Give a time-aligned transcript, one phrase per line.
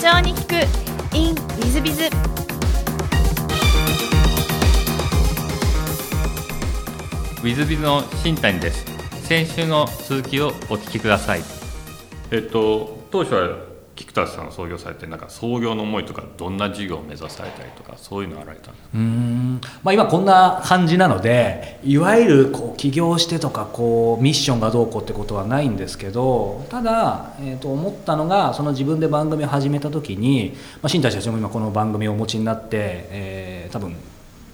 [0.00, 0.54] 長に聞く
[1.14, 2.04] in ウィズビズ。
[2.04, 8.86] ウィズビズの新谷です。
[9.26, 11.42] 先週の続きをお聞きください。
[12.30, 13.69] えっと当初は
[14.00, 18.88] 菊田さん創業されてなんか創業の思いとかどんな事業を目指されたりとかそういうのあられたんですか？
[18.94, 19.60] うん。
[19.82, 33.94] まあ、今こんな感じなのでいわゆるこう起業してとかこうミッションがどうこうってことはないんですけどただ、えー、と思ったのがその自分で番組を始めた時に、まあ、新谷社長も今この番組をお持ちになって、えー多分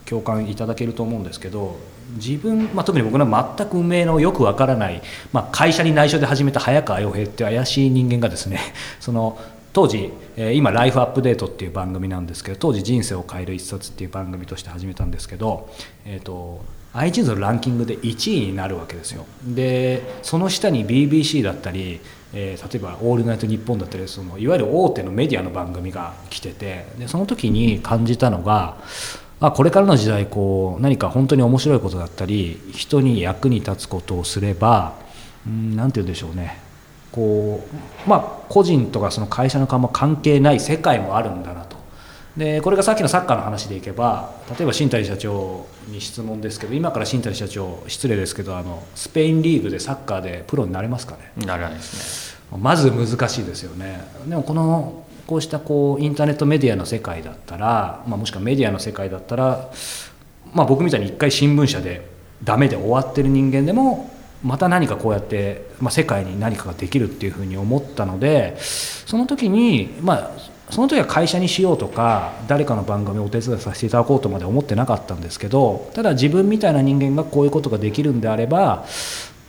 [0.09, 1.77] 共感いただけると思うんですけど
[2.15, 8.60] 自分、まあ、特に僕の全く運命のよくわからない、まあ、会社に内緒で始めた早川洋平っていう怪しい人間がですね
[9.01, 9.38] その
[9.73, 15.69] 当時、え今「ライフアップデート」っていう番組なんですけど当時「人生を変える一冊」っていう番組として始めたんですけど、
[16.07, 19.27] えー、と iTunes のランキングで1位になるわけですよ。
[19.45, 22.01] でその下に BBC だったり、
[22.32, 28.77] えー例えば「オールナイトニッポン」だったりそのいわゆる大手のメディアの番組が来ててでその時に感じたのが
[29.40, 34.95] あこれからの時代こう何か本当に面白いことだったり人に役に立つことをすれば
[35.46, 36.59] うんなんて言うんでしょうね。
[37.12, 37.66] こ
[38.06, 41.76] うまあ個人とかその会社の顔も関係ない世界もあるんだなと。
[42.37, 51.46] でこれがさっきのサッカーの話でいけば例えば新谷社長に質問ですけど今から新谷社長失礼ですけどあのスペインリーグでサッカーでプロになれますかね？
[51.46, 54.00] ならないですまず難しいですよね。
[54.28, 59.71] でもこのこうしたこうインターネットメディアの世界だったら、まあ、もしくはメディアの世界だったら、
[60.52, 62.09] まあ、僕みたいに一回新聞社で
[62.45, 64.10] ダメで終わってる人間でも
[64.43, 70.31] また何かこうやって、まあ、世界に何かができるっていうふうに思ったのでその時にまあ
[70.71, 78.84] その時は会社にしようとか誰かの番組をお手伝いさせていただこうとまで思ってなかったんですけどただ自分みたいな人間がこういうことができるんであれば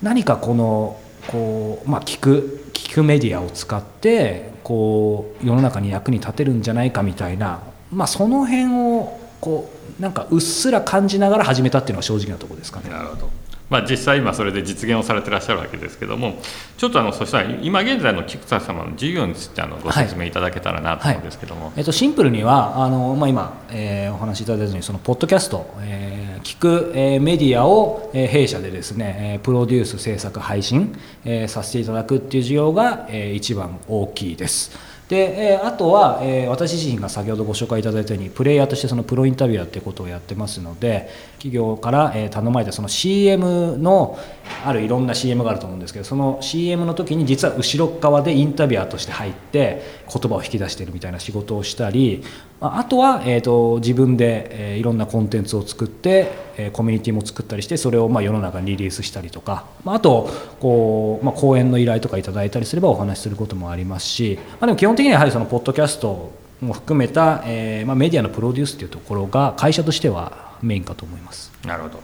[0.02, 12.89] 何かこのこう、まあ、聞く聞くメディアを使ってこう世の中に役に立てるんじゃないかみたいな、まあ、その辺をこうなんかうっすら感じながら始めたっていうのが正直なところですかね。
[12.89, 13.29] なるほど
[13.69, 16.39] まあ、実際今それで実現をされてらっしゃるわけですけども
[16.78, 34.97] ちょっとあのそしたら今現在の菊田様の事業についてあのご説明いただけたらなと思うんですけども、えっと、シンプルにはあの、まあ、今、えーお話しいただいたようにそのポッドキャスト、えー聞く、えーメディアを、えー弊社でですね、えープロデュース制作配信、えーさせていただくっていう事業が、えー一番大きいです。
[35.09, 44.18] で、えーあとは、えー私自身が先ほどご紹介いただいたようにプレイヤーとしてそのプロインタビュアーっていうことをやってますので企業から、えー頼まれたその CM の
[44.66, 49.81] あるいろんな CM があると思うんですけどその CM の時に実は後ろ側でインタビュアーとして入って
[50.12, 52.24] 言葉を引き出してるみたいな仕事をしたり
[52.59, 60.29] ああとは、えー、と自分で、えーいろんなコンテンツを作って、えーコミュニティも作ったりしてそれをまあ世の中にリリースしたりとか、まあ、あと
[60.59, 66.31] こう、まあ、講演の依頼とかいただいたりすればお話しすることもありますし、まあ、でも基本的にはやはりそのポッドキャスト
[66.62, 71.51] も含めた、えーまあ、メディアのプロデュースというところが会社としてはメインかと思います。
[71.66, 72.00] なるほど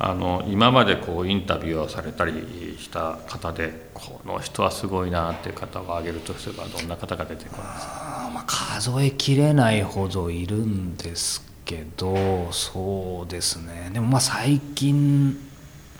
[0.00, 8.30] あの今までこうインタビューをされたりした方でこの人はすごいなっていう方を挙げるとすればどんな方が出てこますか？
[8.32, 13.90] まあ数えきれないほどいるんですけどそうですね。
[13.92, 15.36] でもまあ最近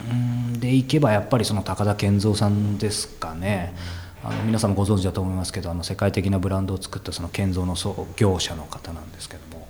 [0.00, 3.74] うんでいけばやっぱりその高田健三さんですかね。
[4.22, 9.66] あの皆さんもご存知だと思いますけどあの世界的なブランドを作ったその健三の創業者の方なんですけども。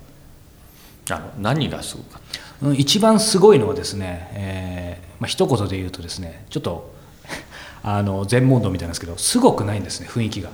[1.11, 2.41] あの何がすごかった？
[2.41, 6.93] うん一番すごいのはですね、えーまあ一言で言うとですねちょっと
[7.83, 10.51] あの全問答みたいなんですけどすごくないんですね雰囲気が。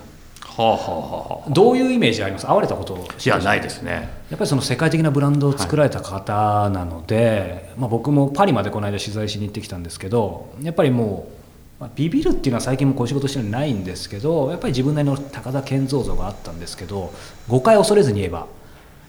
[0.57, 1.49] はあはあはあはあ。
[1.49, 2.47] どういうイメージあります？
[2.47, 4.09] 会われたこといやないですね。
[4.29, 11.27] やっぱりその世界的なブランドを作られた方なので、まあ、僕もパリまでこの間取材しに行ってきたんですけどやっぱりも
[11.79, 17.11] う、まあ、ビビるっていうのは最近もこういう仕事してるのにないんですけどやっぱり自分なりの高田健三像があったんですけど
[17.49, 18.47] 誤解を恐れずに言えば、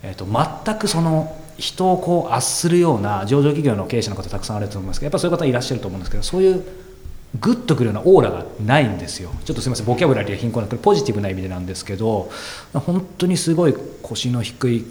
[0.03, 6.63] えー、と全くその人をこう圧するような上場企業の経営者の方たくさんあると思いますけどやっぱそういう方いらっしゃると思うんですけどそういう
[7.41, 9.31] グッとくるようなオーラがないんですよ。
[9.45, 12.31] ちょっとすみませんボキャブラリーが貧困なこれポジティブな意味でなんですけど
[12.73, 14.87] 本当にすごい腰の低い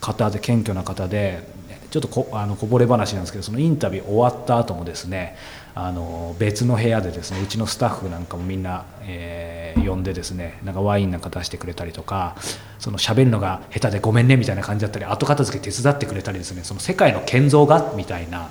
[0.00, 1.42] 方で謙虚な方で
[1.90, 5.36] ちょっとこあのこぼれ話なんですけどそのインタビュー終わった後もですね
[5.74, 12.36] あの別の部屋でですねうちのスタッフなんかもみんな、えー呼んでですねなんかワインなんか出してくれたりとか
[12.78, 18.50] その喋るのが下手でごめんねみたいな感じだったり後片付け手伝ってくれたりですねその世界の建造がみたいな。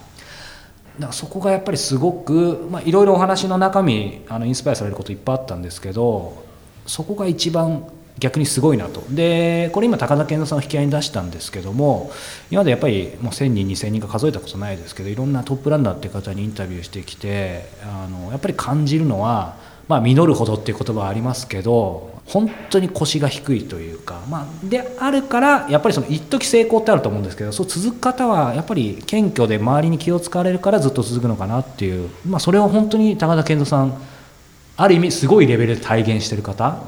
[0.99, 6.43] だからそこがやっぱりすごくいろいろお話の中身あのインスパイアされることいっぱいあったんですけど
[6.85, 7.89] そこが一番
[8.19, 9.03] 逆にすごいなと。
[9.09, 12.11] でこれ今高田健三さんを引き合いに出したんですけども
[12.51, 19.57] 今までやっぱりもう1000人2000人か数えたことないですけどいろんなトップランナーって方にインタビューしてきてあのやっぱり感じるのは
[19.89, 33.99] まあ、実るほどっていう言葉はありますけど本当に腰が低いというか、まあ、であるからやっぱりその一時成功ってあると思うんですけどそう続く方はやっぱり謙虚で周りに気を使われるからずっと続くのかなっていう、まあ、それを本当に高田健三さん
[34.77, 36.83] ある意味すごいレベルで体現してる方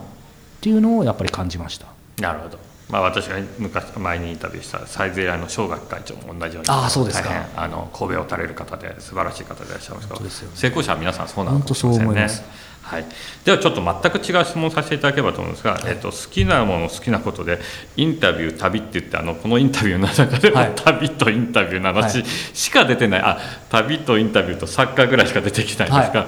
[0.61, 1.87] っていうのをやっぱり感じました。
[2.19, 2.59] なるほど。
[2.87, 6.69] まあ、私が昔前にインタビューしたサイゼリヤの小学会長も同じように。
[6.69, 7.47] あそうですか。
[7.55, 11.83] あの神戸を垂れる方で素晴らしい方でいらっしゃいますけど、ね、成功者は皆さんそうなんです。
[11.87, 12.45] ね。
[12.81, 13.05] はい、
[13.45, 17.59] ではちょっと全く違う質問させていただければと思うんですが、はい、えっと、好きなもの好きなことで
[17.95, 23.39] インタビュー旅って言ってあのこのインタビューの中でも、はい、旅とインタビューの話しか出てない、あ
[23.69, 26.23] 旅とインタビューとサッカーぐらいしか出てきないんですが、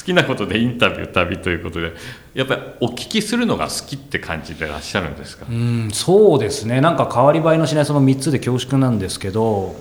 [0.00, 1.92] 好きなことでインタビュー旅ということで
[2.32, 5.44] やっぱりお聞きするのが好きって感じでいらっしゃるんですか？
[5.50, 6.80] うんそうですね。
[6.80, 9.76] なんか変わり映えのしないその3つで恐縮なんですけど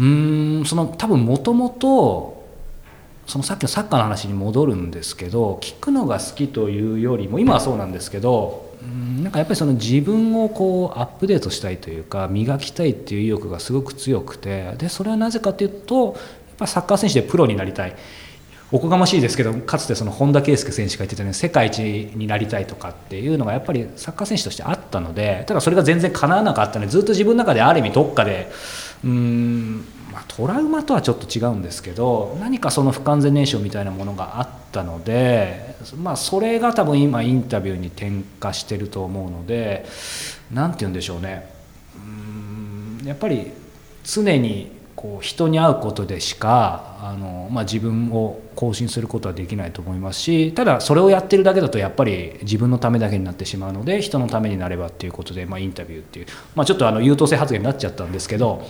[0.00, 2.35] うんその多分もともと
[3.26, 8.66] そのさっきのサッカーの話に戻るんですけど聞くのが好きというよりも今はそうなんですけど
[9.22, 16.14] なんかやっぱりその自分をこうアップデートしたいというか磨きたいっていう意欲がすごく強くてでそれはなぜかというとやっ
[16.58, 17.96] ぱサッカー選手でプロになりたい。
[18.72, 28.50] おこがましいですけどかつてその本田圭佑選手が言ってたように世界一になりたいとかっていうのがやっぱりサッカー選手としてあったのでただそれが全然叶わなかったのでずっと自分の中である意味どっかで
[29.04, 29.84] うん
[30.16, 39.84] まあ、トラウマとはちょっと違うんですけど何かその不完全燃焼みたいなものがあったので、まあ、それが多分今インタビューに転化してると思うので
[40.50, 41.52] 何て言うんでしょうね。
[41.96, 41.98] う
[43.02, 43.52] んやっぱり
[44.04, 58.66] 常にこう人に会うことでしかあの、まあ、自分を更新することはできないと思いますしただそれをやってるだけだとやっぱり自分のためだけになってしまうので人のためになればっていうことで、まあ、インタビューっていう、まあ、ちょっとあの優等生発言になっちゃったんですけど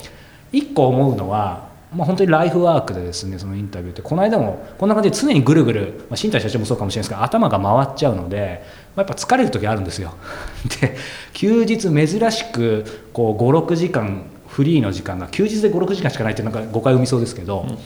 [0.53, 8.63] 一個思うのは、まあ、本当にライフワークでですねそのインタビューってこの間もこんな感じで常にぐるぐる、まあ、新谷社長もそうかもしれないですけど頭が回っちゃうので、
[8.95, 10.15] まあ、やっぱ疲れる時あるんですよ。
[10.81, 10.97] で
[11.33, 12.85] 休日珍しく
[13.15, 17.79] 56時間フリーの時間が休日で56時間しかないってなんか誤解を生みそうですけど、うん、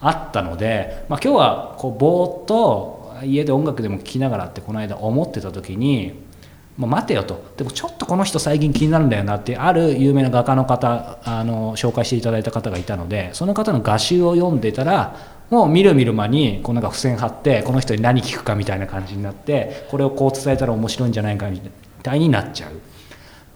[0.00, 6.27] あったので、まあ、今日はこうぼーっと家で音楽でも聴きながらってこの間思ってた時に
[6.78, 15.16] まあ、待てよとでもちょっとこの人最近気になるんだよなってある有名な画家の方あの紹介していただいた方がいたのでその方の画集を読んでたら
[15.50, 21.60] もう見る見る間にこうなんか付箋貼ってこの人に何聞くかみたいな感じになってこれをこう伝えたら面白いんじゃないかみ
[22.02, 22.97] たいになっちゃう。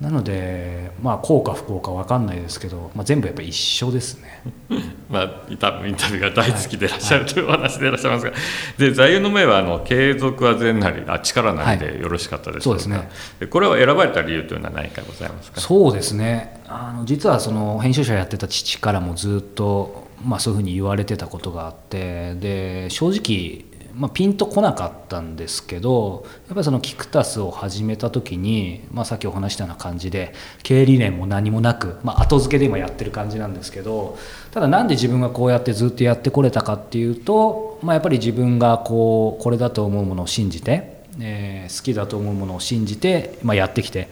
[0.02, 4.43] なのでまあ効果不効果分かんないですけど、まあ、全部やっぱり一緒ですね。
[5.08, 8.32] まあ多分インタビューが大好きでいらっしゃる、はい、というお話でいらっしゃいますが、
[8.78, 13.46] で座右の銘はあの継続は善なりあ力なりでよろしかったです、はい、そうですね。
[13.49, 15.60] これを選ばれた理由というのは何かございますか？
[15.60, 16.60] そうですね。
[16.66, 34.18] あの実はその編集者やってた父からもずっとまあそういうふうに言われてたことがあってで正直まあ、ピンとこなかったんですけどやっぱりそのキクタスを始めた時に、まあ、さっきお話したような感じで経営理念も何もなく、まあ、後付けで今やってる感じなんですけど
[34.50, 44.08] ただなんで自分がこうやってずっとやってこれたかっていうと、まあ、やっぱり自分がこうこれだと思うものを信じて、えー、好きだと思うものを信じて、まあ、やってきて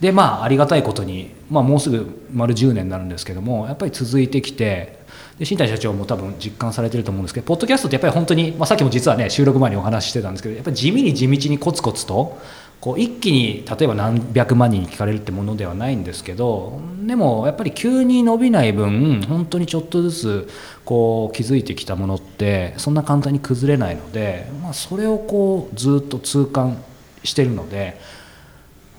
[0.00, 4.97] でまあありがたいことに、まあ、もうすぐ丸10年になるんですけどもやっぱり続いてきて
[5.38, 12.38] で新谷社長も多分実感されてると思うんですけどポッドキャストってやっぱり本当に、まあ、さっきも実はね収録前にお話ししてたんですけどやっぱり地味に地道にコツコツと
[12.80, 20.48] こう一気に例えば何百万人に聞かれるってものではないんですけどでもやっぱり急に伸びない分本当にちょっとずつ
[20.84, 26.82] こう気づいてきたものってそんな簡単に崩れないので、まあ、それをこうずっと痛感
[27.24, 28.00] してるので。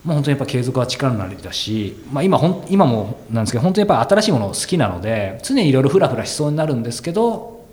[0.10, 7.64] まあ、本当にやっぱ継続は力なりだし、まあ、今ほん今もなんですけど本当にやっぱ新しいもの好きなので常にいろいろフラフラしそうになるんですけど、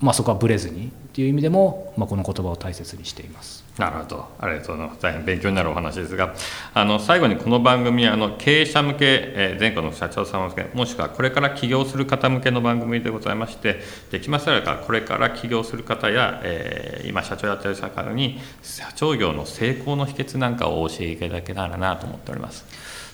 [0.00, 3.63] まあ、そこはブレずにっていう意味でも、まあ、この言葉を大切にしています。
[3.78, 4.28] なるほど。
[4.38, 4.76] ありがとう。
[4.76, 6.34] ございます大変勉強になるお話ですが
[6.74, 8.98] あの最後にこの番組あの経営者向け、
[9.34, 22.64] えー、全国の社長様向けもしくはこれから起業する方向けの番組でございましてできましたらこれから起業する方や、えー、今社長やってる方に社長業の成功の秘訣なんかをお教えいただけたらなと思っております。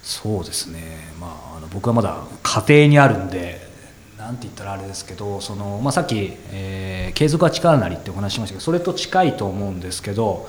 [0.02, 0.81] そうですね、
[1.21, 3.70] まあ、あの僕はまだ家庭にあるんで
[4.21, 10.47] なんて言ったらあれですけどその、まあ、さっき、えー、継続は力なりってお話しましたけどそれと近いと思うんですけど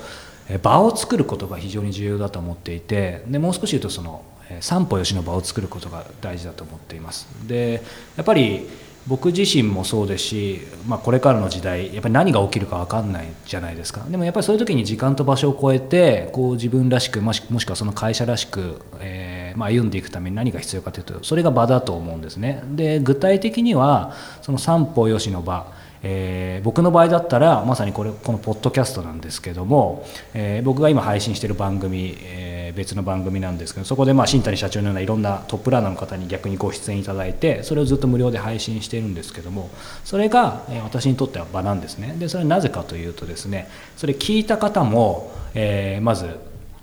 [0.62, 4.22] 場を作ることが非常に重要だと思っていてでもう少し言うとその
[4.60, 7.26] 三歩よしの場を作ることが大事だと思っています。
[7.46, 7.82] で
[8.16, 8.68] やっぱり
[9.06, 14.02] 僕自身もそうですし、まあ、これからの時代やっぱり何が起きるか分かんないじゃないですか。
[14.08, 19.21] でもやっぱりそういう時に時間と場所を超えてこう自分らしくもしもしくはその会社らしく、え
[19.56, 22.62] まあ、歩んでいくために何が必要かというとそれが場だと思うんですね。
[22.66, 25.82] で具体的にはその三方よしの場。
[26.02, 30.04] えー、僕の場合だったらまさにこれこのポッドキャストなんですけども、
[30.34, 39.70] えー、僕が今配信している番組、えー、別の番組なんですけどそこでまあ新谷社長のようないろんなトップランナーの方に逆にご出演いただいてそれをずっと無料で配信しているんですけども
[40.04, 42.16] それが、え私にとっては場なんですね。
[42.18, 46.38] でそれはなぜかというとですねそれ聞いた方も、えまず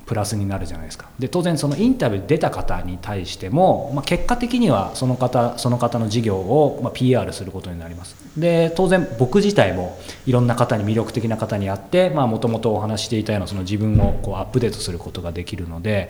[0.09, 1.07] プラスになるじゃないですか。
[1.19, 8.15] で当然そのインタビュー出た方に対しても、まあ、結果的にはその方その方の事業を、ま、PR することになります。
[8.35, 16.09] で当然僕自体もいろんな方に魅力的な方に会ってもともとお話していたようなその自分をこうアップデートすることができるので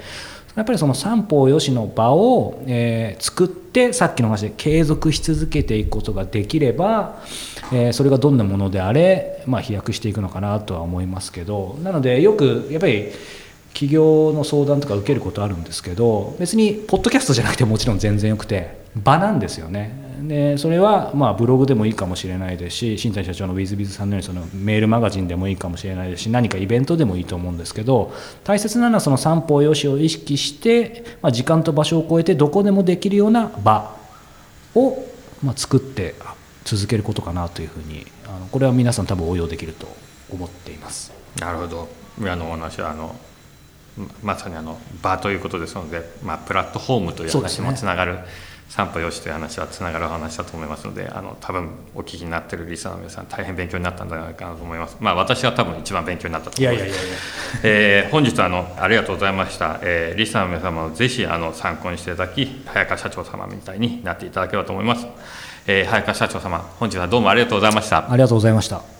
[0.56, 7.22] やっぱりその三方よしの場を、えー、作ってさっきの話で継続し続けていくことができれば、
[7.74, 13.10] えー、それがどんなものであれ、まあ、飛躍していくのかなとは思いますけどなのでよくやっぱり
[13.80, 33.96] 企業の相談とか受けることあるんですけど別にポッドキャストじゃなくてもちろん全然よくて場なんですよねでそれはまあブログでもいいかもしれないですし新谷社長の WithBiz さんのようにそのメールマガジンでもいいかもしれないですし何かイベントでもいいと思うんですけど大切なのはその三方よしを意識して、まあ、時間と場所を超えてどこでもできるような場
[34.76, 35.06] を、
[35.42, 36.16] まあ、作って
[36.66, 39.88] 続けることかなというふうにあのこれは皆さん多分応用できると
[40.30, 41.14] 思っています。
[41.40, 43.16] なるほど今のお話はあの
[44.24, 48.20] まさにあの場ということですので、まあ、プラットフォームという話もつながる、
[48.70, 54.96] 散歩よしという話はつながる話だと思いますのであの多分お聞きになっているリスナーの皆さん大変勉強になったんじゃないかなと思います。
[55.00, 57.62] まあ私は多分一番勉強になったと思います。
[57.64, 65.08] えー、本日はあのありがとうございました、えー、リスナーの皆様もぜひあの参考にしていただき早川社長様みたいになっていただければと思います、
[65.66, 68.12] えー、早川社長様本日はどうもありがとうございました。
[68.12, 68.99] ありがとうございました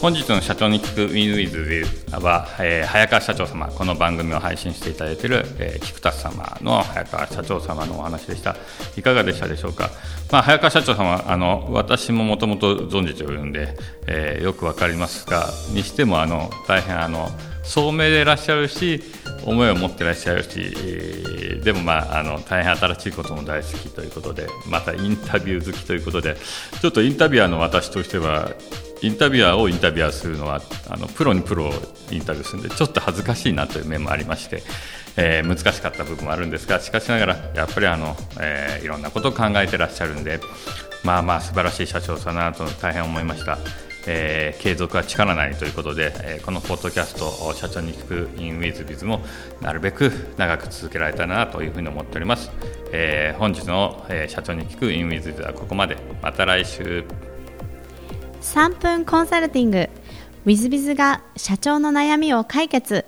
[0.00, 8.56] 本日の社長に聞くウィズウィズでは、えー、早川社長様この番組を配信していただいている、えー、菊田様の早川社長様のお話でした。
[8.96, 9.90] いかがでしたでしょうか、
[10.32, 13.76] まあ、早川社長様あの私ももともと存じておるんで、
[14.06, 17.28] えー、よくわかりますがにしてもあの大変あの
[17.70, 19.00] 聡明でいらっしゃるし
[19.44, 26.36] 思いを持ってらっしゃるし、でも、まあ、あの大変新しいことも大好きということでまたインタビュー好きということで
[26.80, 28.50] ちょっとインタビュアーの私としては
[29.02, 31.72] インタビュアーをインタビュアーするのはあのプロにプロを
[32.10, 34.62] インタビューするんでちょっと恥ずかしいなという面もありまして、
[35.16, 40.40] えー、難しかった部分もあるんですがしかしながらやっぱりあの、えー、いろんなことを考えてらっしゃるんで
[41.04, 43.58] まあまあ素晴らしい社長さんだなと大変思いました。
[44.12, 49.20] えー、継続は力なりということで、えー、このポッドキャスト社長に聞くインウィズビズも
[49.60, 52.50] なるべく長く続けられたらなというふうに思っております、
[52.90, 57.04] えー、本日の、え社長に聞くインウィズビズはここまでまた来週
[58.42, 59.88] 3分コンサルティング
[60.44, 63.04] WithBiz が社長の悩みを解決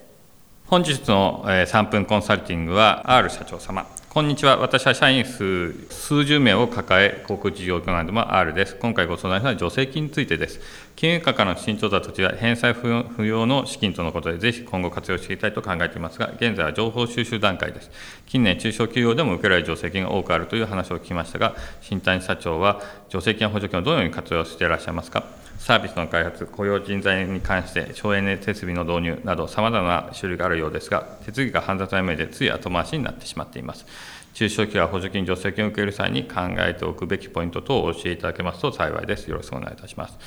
[0.66, 4.58] 本日の3分コンサルティングは R 社長様こんにちは。
[4.58, 8.76] 私は社員数数十名を抱え、航空事業業内でも R です。
[8.76, 10.60] 今回ご相談したのは助成金についてです。
[10.94, 17.90] 金融価からの新調査とは返済不要の資金とのことで、ぜひ今後活用していきたいと考えていますが、現在は情報収集段階です。
[18.26, 25.24] 近年、中小企業でも受けられる助成金が多くあるという話を聞きましたが、新谷社長は助成金や補助金をどのように活用していらっしゃいますか？
[25.58, 33.86] サービスの開発、雇用人材に関して省エネ設備の導入など、さまざまな種類があるようですが、手続きが煩雑なイメージで、つい後回しになってしまっています。
[34.34, 39.28] 中小企業は補助金、助成金を受ける際に考えておくべきポイント等を教えていただけますと幸いです。
[39.28, 40.18] よろしくお願いいたします。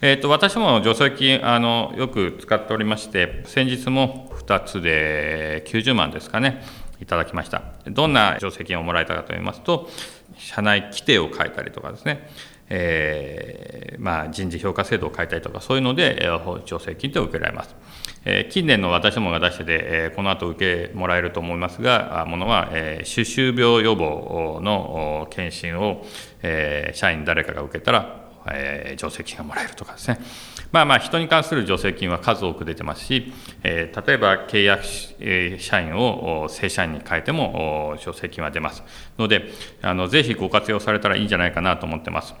[0.00, 6.62] えーと、私も助成金あのよく使っておりまして、先日も2つで90万ですかね、
[7.00, 7.62] いただきました。
[7.86, 9.88] どんな助成金をもらえたかといいますと、
[10.36, 12.28] 社内規定を書いたりとかですね、
[12.74, 16.26] えー、まあ、人事評価制度を変えたりとか、そういうので、
[16.64, 17.76] 調整金って受けられます。
[18.24, 26.06] え近年の私どもが出してて、えこの後受けもらえると思いますが、ものは、え歯周病予防の検診を、
[26.42, 30.18] え社員誰かが受けたら、え助成金がもらえるとかですね。
[30.72, 33.30] まあまあ、人に関する助成金は数多く出てますし、
[33.62, 34.84] え例えば契約
[35.60, 38.82] 社員を正社員に変えても助成金は出ます
[39.18, 39.50] ので、
[39.82, 42.34] あのぜひご活用されたらいいんじゃないかなと思ってます。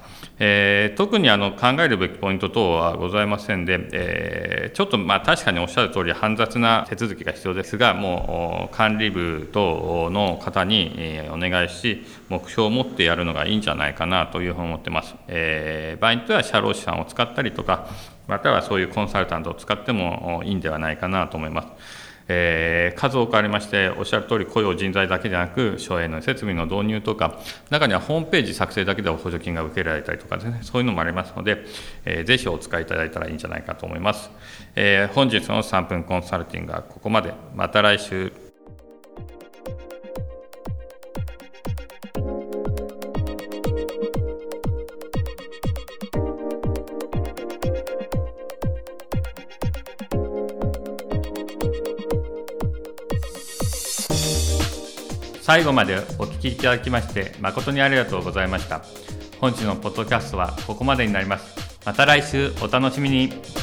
[0.44, 15.14] えー、特にあの考えるべきポイント等はございませんで、えー、ちょっとまあ確かにおっしゃる通り、煩雑な手続きが必要ですが、もう管理部等の方にお願いし、目標を持ってやるのがいいんじゃないかなというふうに思ってます。
[15.28, 17.86] えー、場合によっては社労士さんを使ったりとか、
[18.26, 21.68] またはそういうコンサルタントを使ってもいいんではないかなと思います。
[22.28, 27.38] えー、数多くありまして、おっしゃる通り、雇用人材だけでなく、省エネ設備の導入とか、
[27.70, 31.64] 中にはホームページ作成だけで補助金が受けられたりとかですね、そういうのもありますので、
[32.04, 34.30] えー、ぜひお使いいただいたらいいんじゃないかと思います。
[34.76, 37.34] えー、本日の3分コンサルティングはここまで。
[37.54, 38.51] また来週。
[55.52, 58.82] 最後までお聞きいただきまして誠にありがとうございました。
[59.38, 61.78] 本日のポッドキャストはここまでになります。
[61.84, 63.61] また来週お楽しみに。